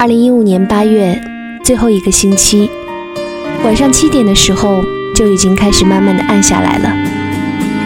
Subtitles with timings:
[0.00, 1.20] 二零一五年八月
[1.62, 2.70] 最后一个星期
[3.62, 4.82] 晚上七点的时候
[5.14, 6.90] 就已经开始慢慢的暗下来了。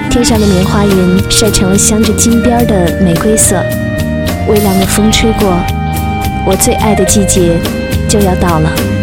[0.09, 3.61] 天上的棉花云晒成了镶着金边的玫瑰色
[4.49, 5.58] 微凉的风吹过
[6.46, 7.58] 我最爱的季节
[8.08, 8.93] 就要到了。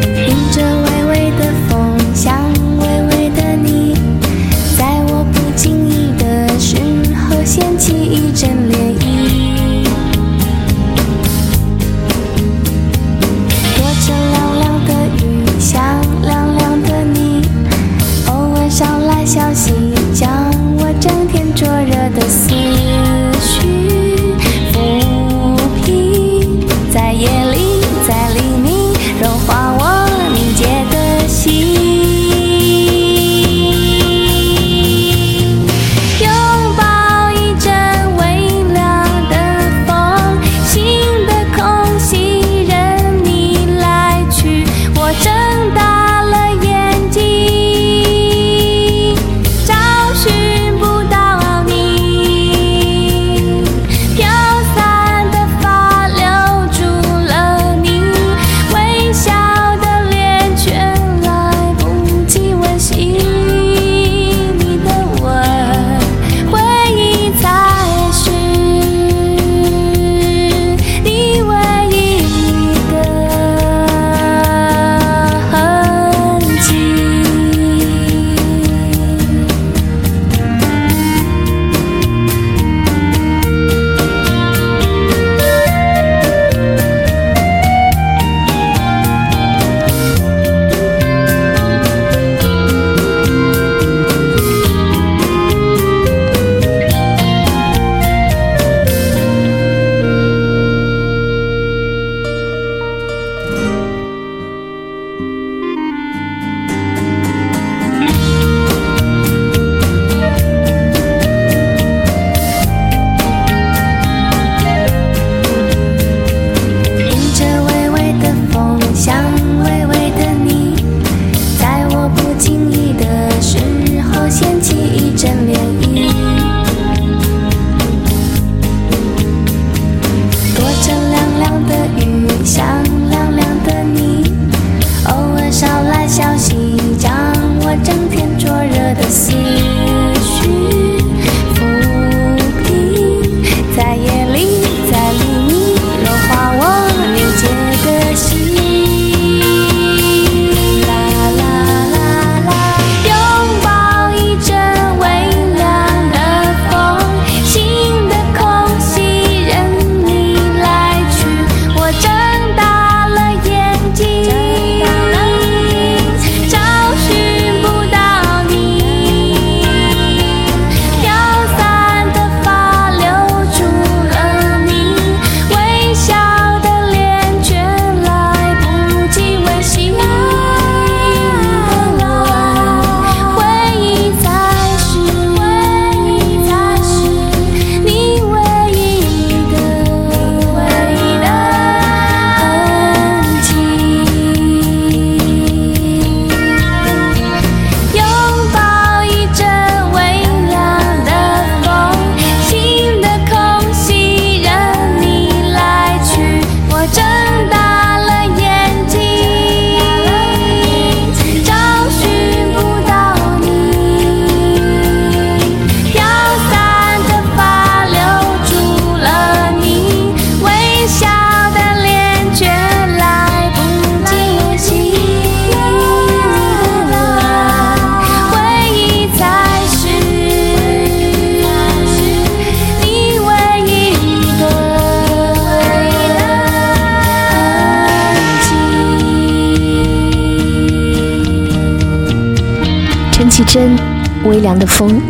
[243.31, 243.77] 气真，
[244.25, 245.01] 微凉的风。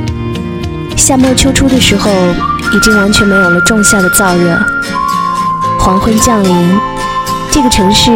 [0.95, 2.11] 夏末秋初的时候，
[2.71, 4.55] 已经完全没有了仲夏的燥热。
[5.79, 6.79] 黄昏降临，
[7.49, 8.11] 这个城市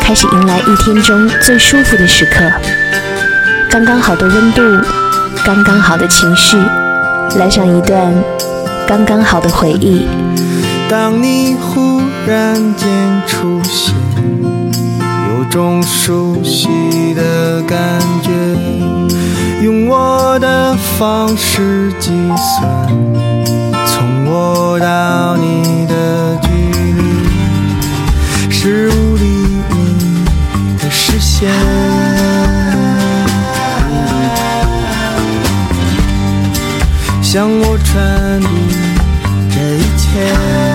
[0.00, 2.50] 开始迎来一天中最舒服的时刻。
[3.68, 4.62] 刚刚好的温度，
[5.44, 6.56] 刚刚好的情绪，
[7.36, 8.10] 来上一段
[8.88, 10.08] 刚刚好的回忆。
[10.88, 12.88] 当你忽然间
[13.26, 13.94] 出现，
[15.28, 17.78] 有种熟悉的感
[18.22, 18.30] 觉。
[19.62, 22.88] 用我的方式计算，
[23.86, 29.24] 从我到你的距离是五厘
[29.70, 30.24] 米
[30.80, 31.48] 的视线。
[37.22, 38.48] 向我传递
[39.48, 40.71] 这一切。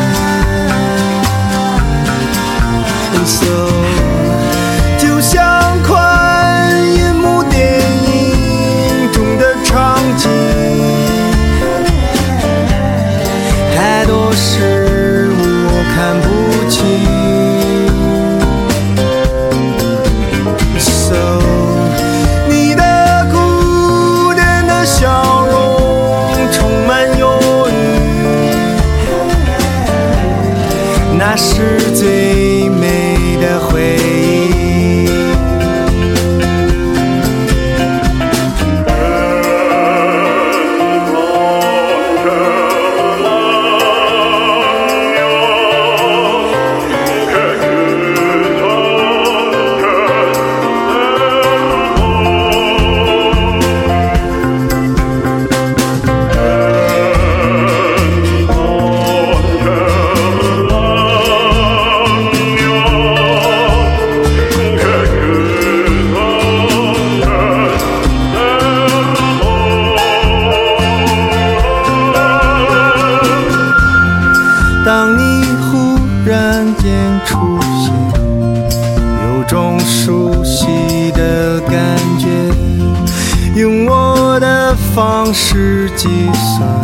[85.27, 86.76] 上十几岁。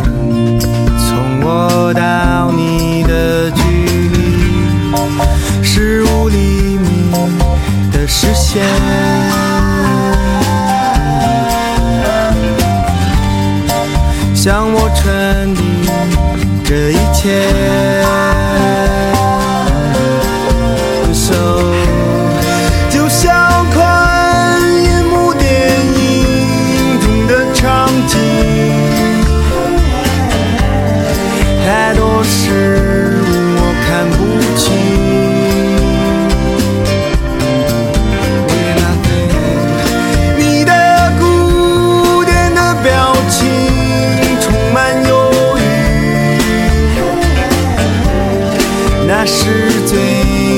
[49.64, 50.53] entertain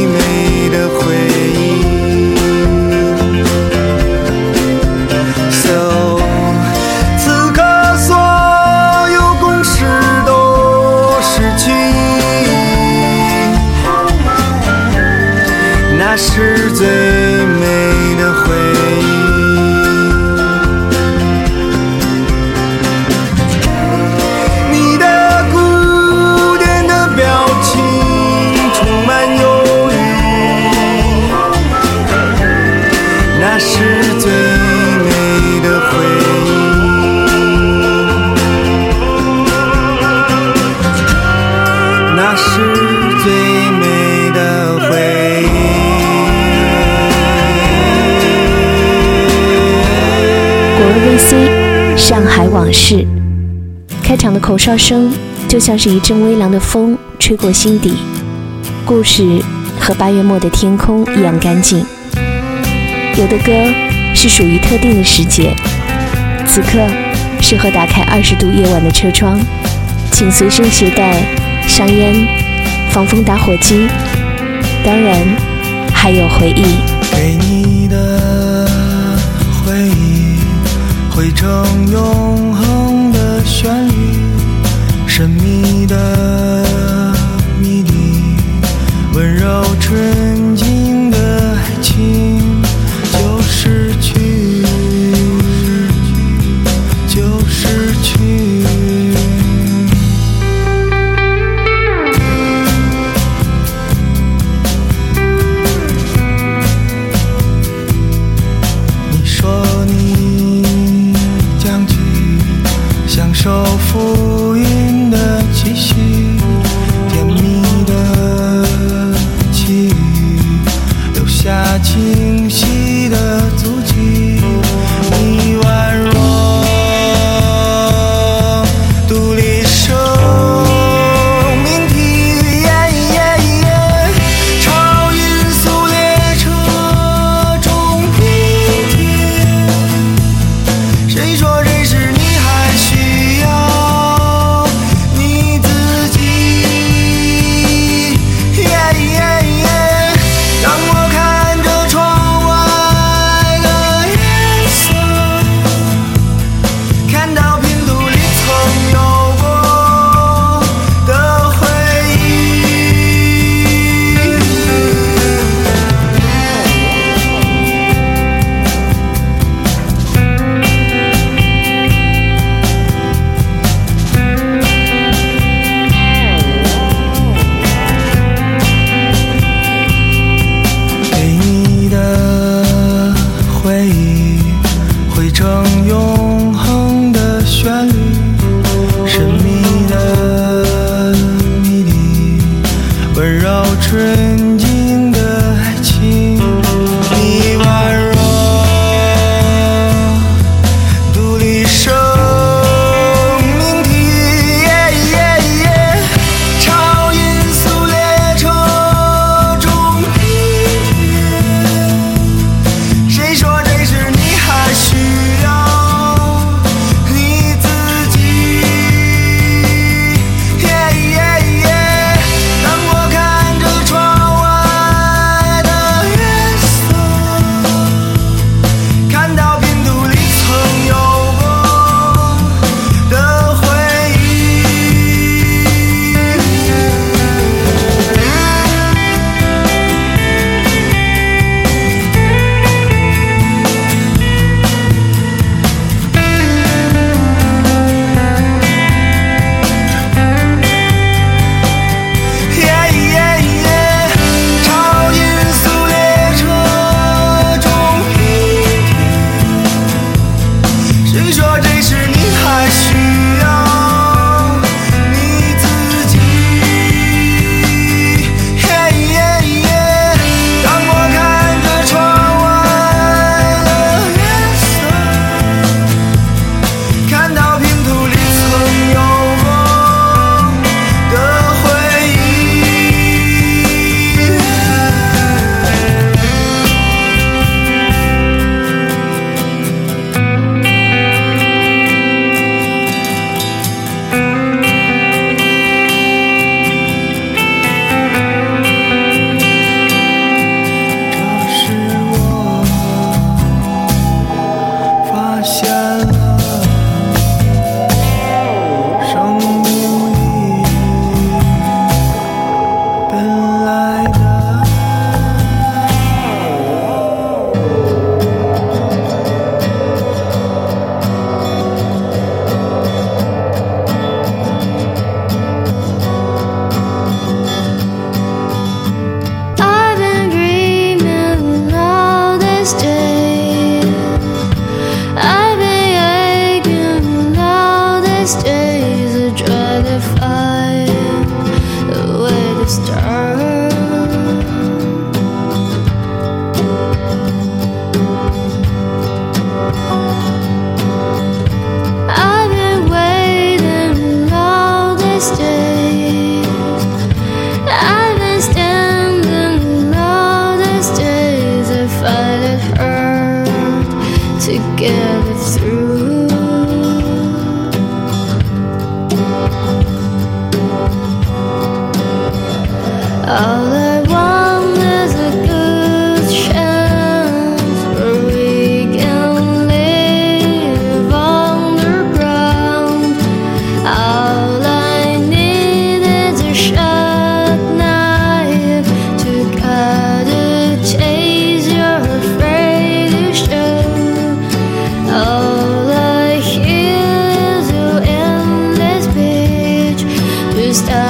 [54.47, 55.13] 口哨声
[55.49, 57.97] 就像是一阵微凉的风吹过心底
[58.85, 59.43] 故事
[59.77, 61.85] 和八月末的天空一样干净
[63.19, 63.53] 有的歌
[64.15, 65.53] 是属于特定的时节
[66.47, 66.79] 此刻
[67.41, 69.37] 适合打开二十度夜晚的车窗
[70.13, 71.21] 请随身携带
[71.67, 72.15] 香烟
[72.93, 73.89] 防风打火机
[74.85, 75.27] 当然
[75.93, 76.63] 还有回忆
[77.13, 78.69] 给你的
[79.65, 80.39] 回忆
[81.11, 83.96] 汇成永恒的旋律
[85.17, 86.63] 神秘的
[87.59, 88.37] 谜底
[89.15, 90.26] 温柔吹。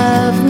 [0.07, 0.46] love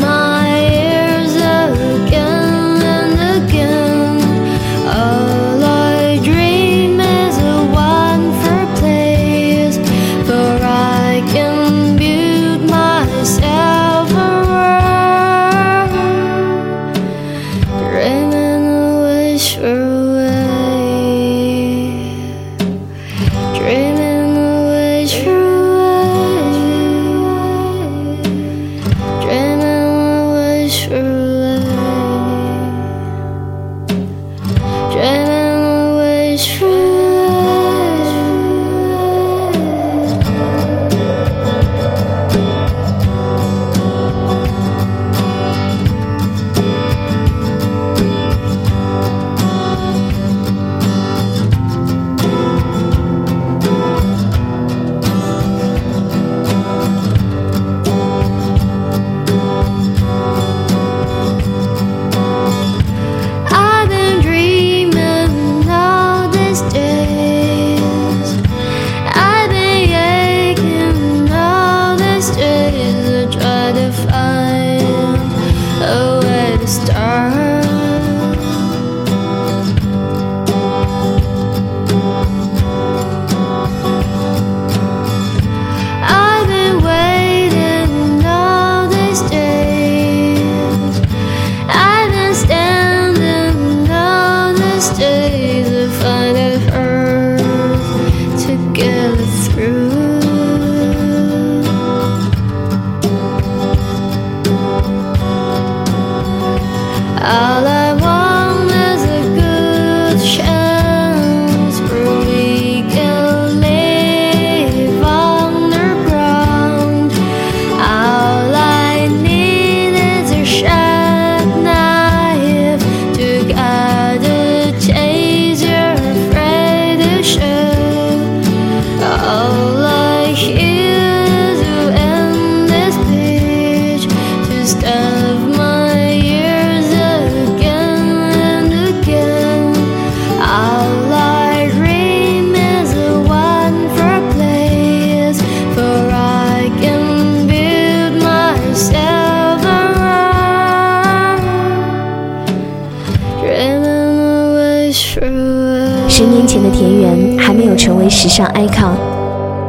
[158.29, 158.97] 时尚 icon，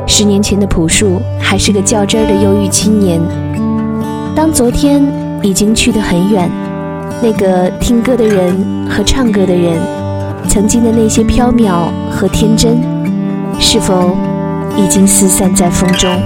[0.07, 3.21] 十年前的朴树还是个较真儿的忧郁青年。
[4.35, 4.99] 当昨天
[5.43, 6.49] 已经去得很远，
[7.21, 8.57] 那个听歌的人
[8.89, 9.79] 和唱歌的人，
[10.49, 12.81] 曾经的那些飘渺和天真，
[13.59, 14.17] 是否
[14.75, 16.19] 已经四散在风中？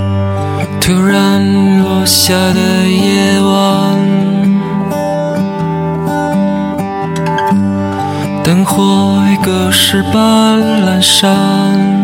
[0.80, 4.00] 突然落下的夜晚，
[8.42, 12.01] 灯火已隔世般阑珊，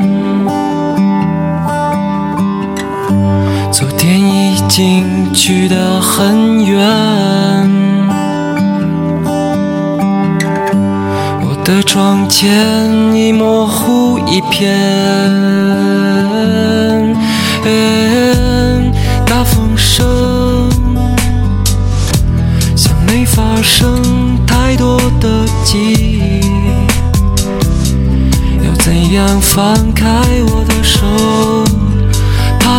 [3.72, 6.80] 昨天已经去得很远。
[11.42, 14.74] 我的窗前已模糊一片，
[19.26, 20.70] 大风声
[22.76, 24.02] 像没发生
[24.48, 26.42] 太多的记忆，
[28.66, 30.06] 要怎样放开
[30.48, 31.06] 我的手？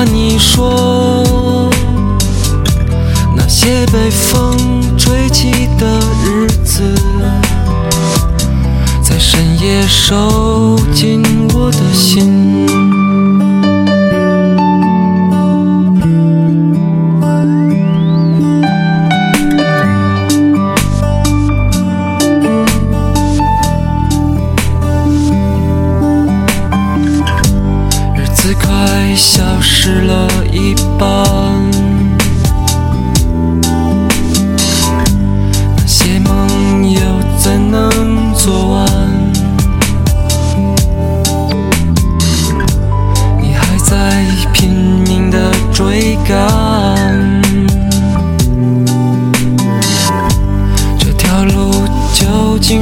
[0.05, 1.69] 你说
[3.35, 4.57] 那些被风
[4.97, 6.95] 吹起的日子。
[9.03, 11.23] 在深夜收紧
[11.55, 12.58] 我的心。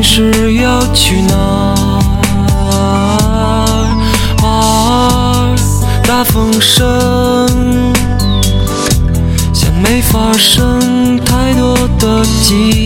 [0.08, 2.06] 是要去哪儿？
[6.06, 7.92] 大风声
[9.52, 12.85] 像没发生太多的记忆，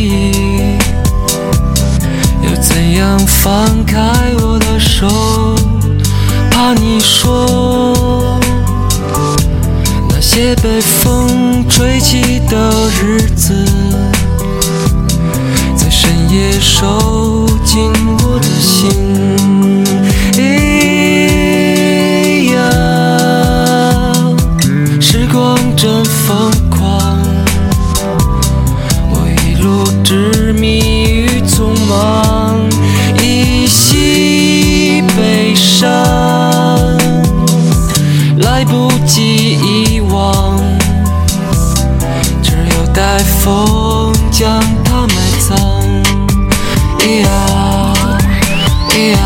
[49.00, 49.18] 咿呀，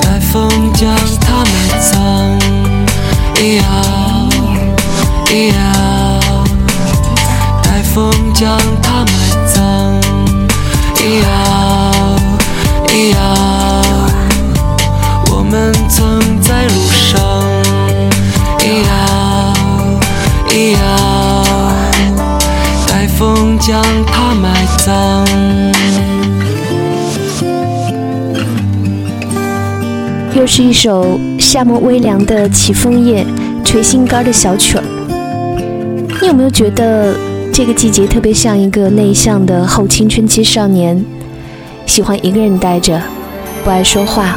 [0.00, 1.92] 待风将它埋葬。
[3.34, 3.64] 咿呀，
[5.26, 5.56] 咿呀，
[7.64, 9.12] 待风将它埋
[9.52, 9.60] 葬。
[10.94, 11.26] 咿呀，
[12.86, 13.16] 咿呀，
[15.32, 17.18] 我们曾在路上。
[18.60, 19.52] 咿呀，
[20.48, 20.78] 咿呀，
[22.86, 25.23] 待风将它埋葬。
[30.44, 33.24] 又是一首夏末微凉的起风夜
[33.64, 34.84] 垂心肝的小曲儿。
[36.20, 37.16] 你有没有觉得
[37.50, 41.02] 这个季节特别像一个内向的后青春期少年，
[41.86, 43.00] 喜欢一个人待着，
[43.64, 44.36] 不爱说话，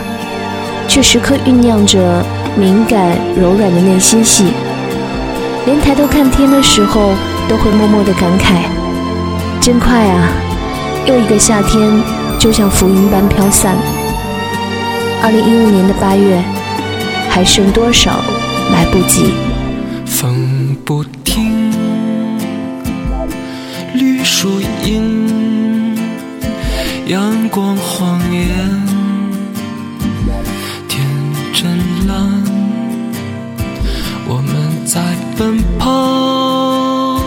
[0.88, 2.24] 却时刻酝酿着
[2.58, 4.46] 敏感柔软的内心戏，
[5.66, 7.12] 连抬头看天的时候
[7.50, 8.62] 都会默默的感慨：
[9.60, 10.30] 真快啊，
[11.06, 12.02] 又一个夏天
[12.40, 13.76] 就像浮云般飘散。
[15.22, 16.42] 二零一五年的八月，
[17.30, 18.24] 还剩多少
[18.72, 19.34] 来不及？
[20.06, 21.72] 风不停，
[23.94, 25.98] 绿树荫，
[27.08, 28.48] 阳光晃眼，
[30.88, 31.06] 天
[31.54, 31.78] 真
[32.08, 32.44] 蓝，
[34.28, 35.02] 我们在
[35.38, 37.20] 奔跑，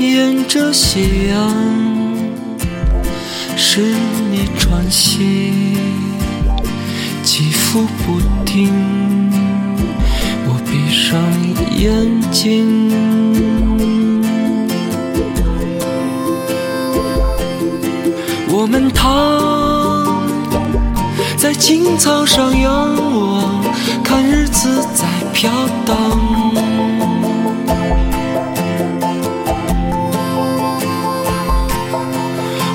[0.00, 1.54] 沿着夕阳，
[3.56, 3.94] 是
[4.30, 5.73] 你喘息，
[7.36, 8.70] 起伏不停。
[10.46, 11.20] 我闭上
[11.76, 11.90] 眼
[12.30, 12.92] 睛，
[18.48, 20.22] 我们躺
[21.36, 23.64] 在青草上仰望，
[24.04, 25.50] 看日子在飘
[25.84, 25.96] 荡。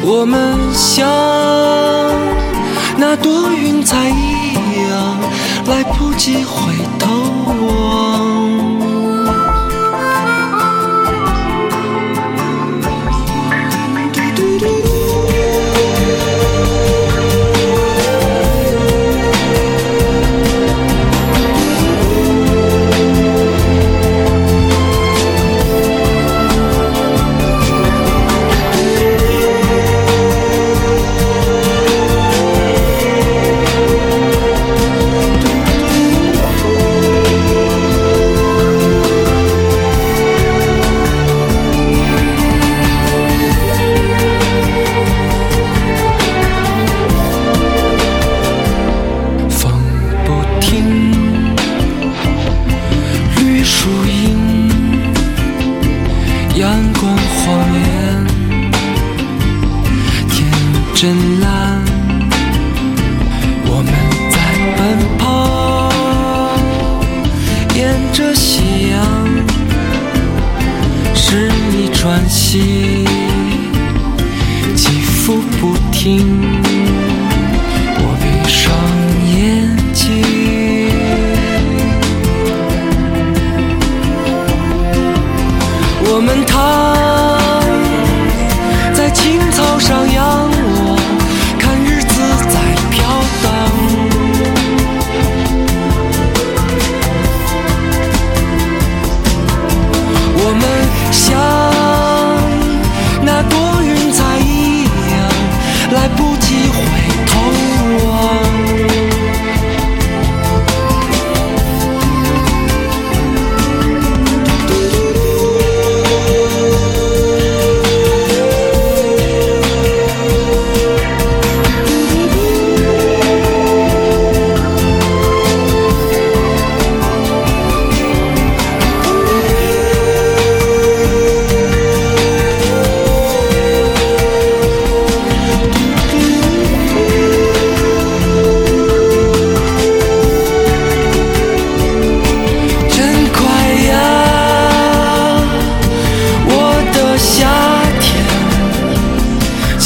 [0.04, 1.08] 我们像
[2.98, 4.29] 那朵云彩一，
[5.70, 7.29] 来不及回头。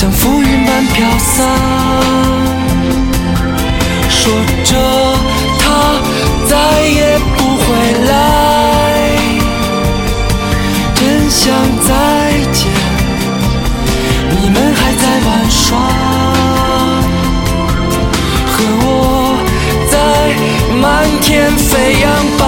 [0.04, 1.48] 像浮云般飘散。
[4.10, 4.34] 说
[4.66, 4.76] 着
[5.60, 5.63] 他
[6.46, 7.63] 再也不回
[8.06, 8.12] 来，
[10.94, 11.54] 真想
[11.88, 11.89] 再
[12.52, 12.68] 见，
[14.42, 15.63] 你们还在玩耍。
[18.52, 18.88] 和我
[19.89, 19.96] 在
[20.82, 20.84] 漫
[21.22, 22.06] 天飞扬
[22.38, 22.44] 吧，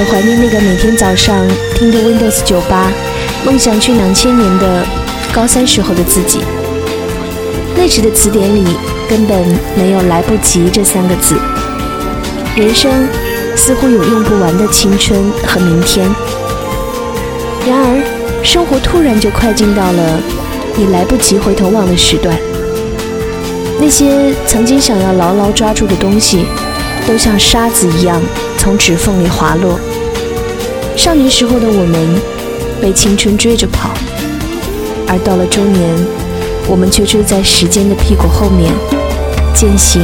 [0.00, 2.90] 很怀念那个每天早上听着 Windows 九八，
[3.44, 4.82] 梦想去两千年的
[5.30, 6.40] 高三时候的自己。
[7.76, 8.64] 那时的词典里
[9.10, 11.36] 根本没有“来不及”这三个字。
[12.56, 12.90] 人生
[13.54, 16.08] 似乎有用不完的青春和明天，
[17.68, 20.18] 然而生活突然就快进到了
[20.76, 22.34] 你来不及回头望的时段。
[23.78, 26.46] 那些曾经想要牢牢抓住的东西，
[27.10, 28.22] 都像沙子一样
[28.56, 29.76] 从指缝里滑落。
[30.96, 32.08] 少年时候的我们，
[32.80, 33.90] 被青春追着跑，
[35.08, 35.82] 而到了中年，
[36.68, 38.72] 我们却追在时间的屁股后面，
[39.52, 40.00] 渐行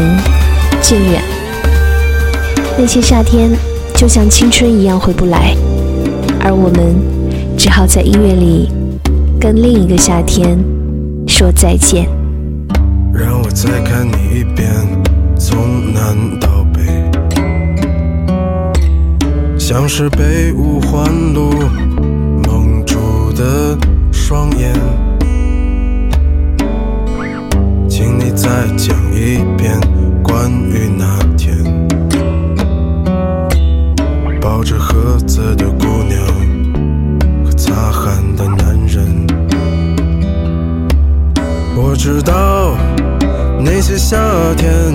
[0.83, 1.23] 渐远。
[2.77, 3.53] 那些夏天
[3.95, 5.55] 就像青春一样回不来，
[6.41, 6.97] 而我们
[7.57, 8.69] 只好在音乐里
[9.39, 10.59] 跟另一个夏天
[11.29, 12.09] 说再见。
[13.15, 14.69] 让我再看你一遍，
[15.39, 16.66] 从南到
[19.69, 21.51] 像是被五环路
[22.47, 23.77] 蒙住的
[24.13, 24.73] 双眼，
[27.89, 29.77] 请你再讲一遍
[30.23, 31.59] 关于那天
[34.41, 36.25] 抱着盒子的姑娘
[37.45, 39.27] 和擦汗的男人。
[41.77, 42.77] 我知道
[43.59, 44.17] 那些夏
[44.57, 44.95] 天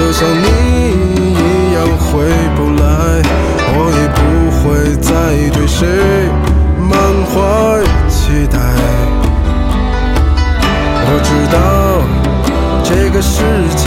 [0.00, 0.46] 就像你
[1.34, 2.24] 一样回
[2.56, 2.82] 不来，
[3.76, 4.18] 我已不
[4.56, 4.64] 会
[4.96, 5.10] 再
[5.52, 5.86] 对谁
[6.80, 6.90] 满
[7.28, 7.36] 怀
[8.08, 8.56] 期待。
[11.04, 11.54] 我知道
[12.82, 13.44] 这个世
[13.76, 13.84] 界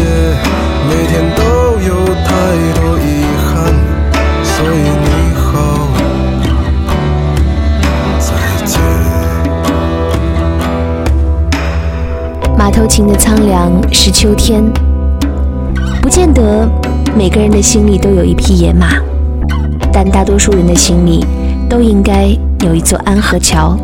[0.87, 1.41] 每天都
[1.81, 1.89] 有
[2.23, 2.29] 太
[2.79, 3.51] 多遗憾，
[4.43, 5.51] 所以你好，
[8.19, 8.29] 再
[8.65, 8.71] 见。
[12.55, 14.63] 马头琴的苍凉是秋天，
[16.03, 16.69] 不见得
[17.15, 18.89] 每个人的心里都有一匹野马，
[19.91, 21.25] 但大多数人的心里
[21.69, 22.27] 都应该
[22.59, 23.77] 有一座安河桥，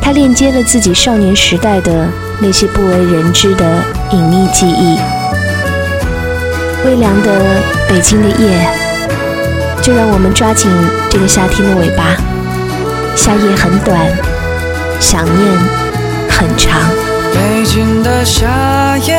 [0.00, 2.08] 它链接了自己少年时代的
[2.40, 4.96] 那些不为人知的隐秘记忆。
[6.86, 8.66] 微凉的北京的夜，
[9.82, 10.70] 就让我们抓紧
[11.10, 12.16] 这个夏天的尾巴。
[13.14, 14.00] 夏夜很短，
[14.98, 15.36] 想念
[16.30, 16.80] 很长。
[17.34, 19.14] 北京的夏夜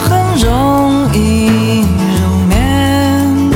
[0.00, 0.77] 很容
[1.20, 1.84] 你
[2.20, 3.50] 入眠，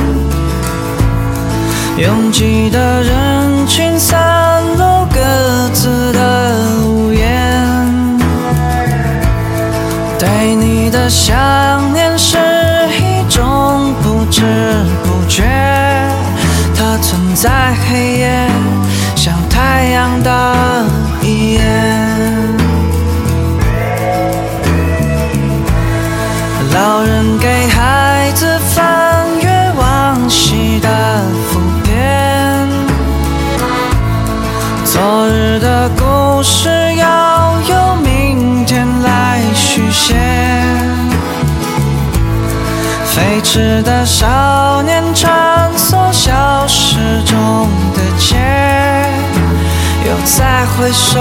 [1.97, 6.19] 拥挤的人群散落各自的
[6.85, 7.23] 屋檐，
[10.19, 11.33] 对你的想
[11.93, 12.37] 念是
[12.99, 14.41] 一种不知
[15.03, 15.43] 不觉，
[16.75, 18.49] 它存在黑夜，
[19.15, 20.85] 像太阳的
[21.21, 21.61] 一眼。
[26.73, 27.22] 老人
[36.43, 40.13] 是要有明天来续写。
[43.05, 48.35] 飞驰的少年穿梭消失中的街，
[50.05, 51.19] 又再回首，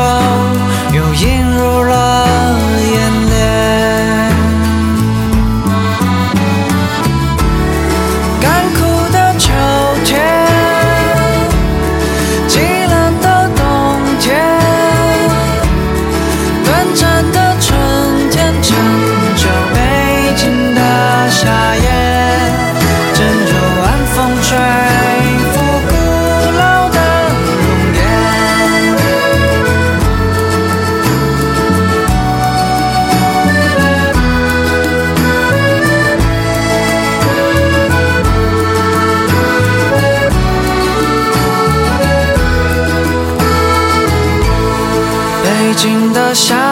[0.93, 2.27] 又映入了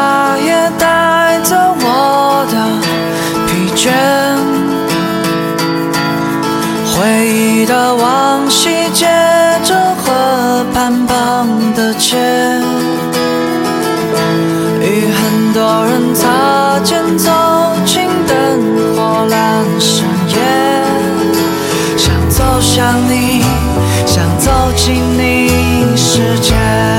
[0.02, 2.56] 他也带走我的
[3.46, 3.92] 疲倦
[6.90, 9.06] 回忆的往昔接
[9.62, 12.16] 着河畔旁的街。
[14.80, 17.30] 与很多人擦肩走
[17.84, 19.34] 进灯火阑
[19.78, 20.36] 珊夜
[21.98, 23.42] 想走向你
[24.06, 26.89] 想走进你世界。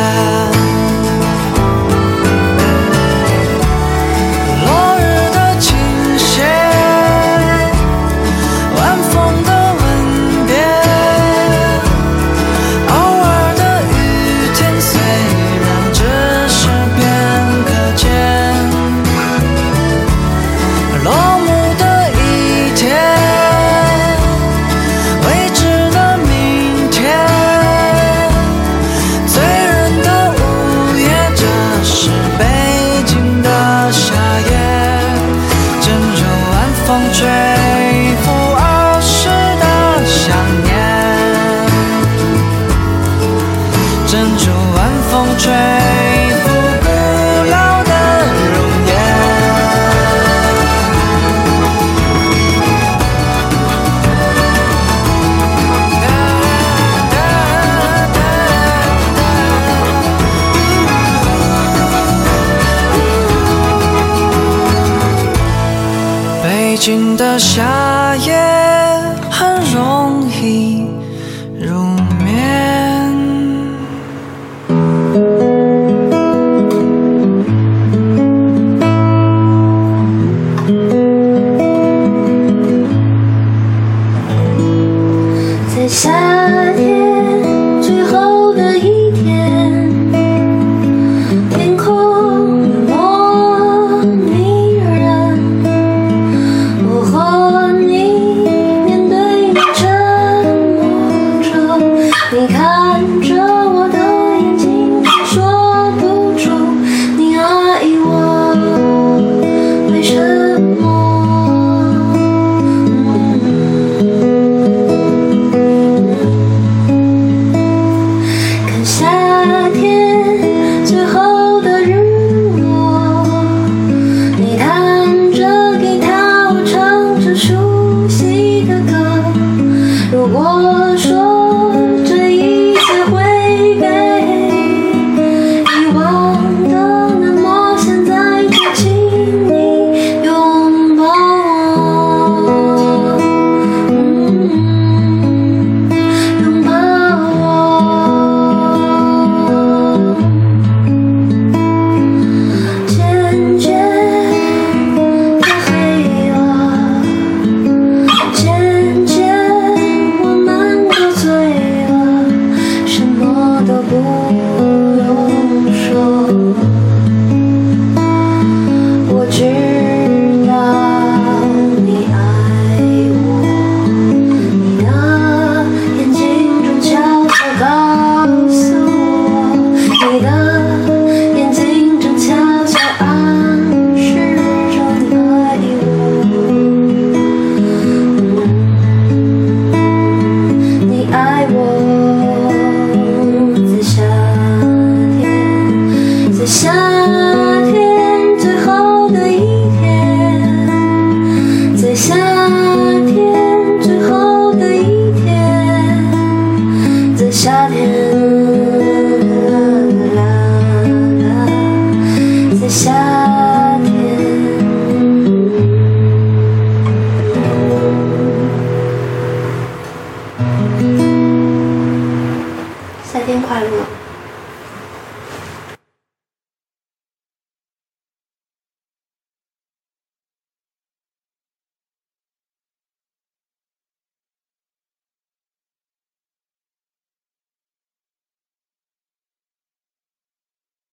[66.81, 68.40] 静的夏夜